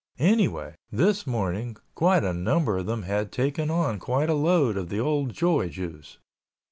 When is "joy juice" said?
5.31-6.17